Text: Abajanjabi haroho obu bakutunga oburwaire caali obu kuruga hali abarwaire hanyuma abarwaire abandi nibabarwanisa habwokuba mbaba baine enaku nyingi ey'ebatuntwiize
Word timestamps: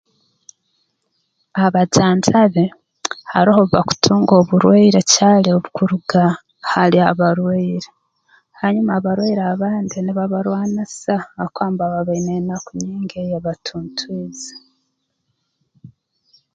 Abajanjabi 1.65 2.65
haroho 3.31 3.59
obu 3.63 3.73
bakutunga 3.75 4.33
oburwaire 4.41 5.01
caali 5.11 5.47
obu 5.55 5.67
kuruga 5.75 6.23
hali 6.71 6.97
abarwaire 7.11 7.89
hanyuma 8.59 8.91
abarwaire 8.95 9.43
abandi 9.53 9.95
nibabarwanisa 10.01 11.13
habwokuba 11.35 11.71
mbaba 11.73 11.99
baine 12.07 12.31
enaku 12.39 12.71
nyingi 12.85 13.15
ey'ebatuntwiize 13.23 14.53